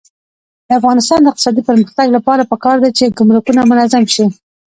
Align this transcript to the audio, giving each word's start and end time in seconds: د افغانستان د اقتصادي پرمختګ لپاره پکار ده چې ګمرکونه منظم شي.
د 0.67 0.69
افغانستان 0.79 1.19
د 1.21 1.27
اقتصادي 1.31 1.61
پرمختګ 1.69 2.07
لپاره 2.17 2.49
پکار 2.51 2.77
ده 2.83 2.89
چې 2.97 3.13
ګمرکونه 3.17 3.61
منظم 3.71 4.03
شي. 4.15 4.25